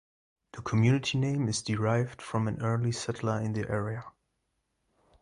The 0.53 0.63
community 0.63 1.19
name 1.19 1.47
is 1.47 1.61
derived 1.61 2.23
from 2.23 2.47
an 2.47 2.59
early 2.63 2.91
settler 2.91 3.39
in 3.39 3.53
the 3.53 3.69
area. 3.69 4.03